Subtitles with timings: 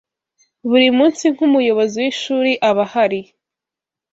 [0.69, 3.19] buri munsi nk'umuyobozi w'ishuri aba ahari